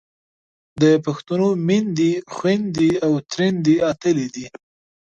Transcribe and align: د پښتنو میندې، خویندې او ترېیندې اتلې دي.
د 0.81 0.83
پښتنو 1.05 1.47
میندې، 1.67 2.11
خویندې 2.35 2.89
او 3.05 3.13
ترېیندې 3.31 3.75
اتلې 3.91 4.27
دي. 4.35 4.45